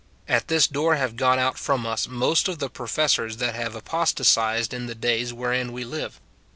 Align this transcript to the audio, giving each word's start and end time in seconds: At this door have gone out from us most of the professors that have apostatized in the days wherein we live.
At 0.27 0.47
this 0.47 0.65
door 0.65 0.95
have 0.95 1.15
gone 1.15 1.37
out 1.37 1.59
from 1.59 1.85
us 1.85 2.07
most 2.07 2.47
of 2.47 2.57
the 2.57 2.71
professors 2.71 3.37
that 3.37 3.53
have 3.53 3.75
apostatized 3.75 4.73
in 4.73 4.87
the 4.87 4.95
days 4.95 5.31
wherein 5.31 5.71
we 5.71 5.83
live. 5.83 6.19